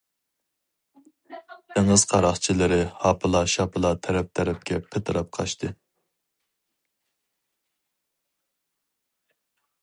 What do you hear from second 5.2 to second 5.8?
قاچتى.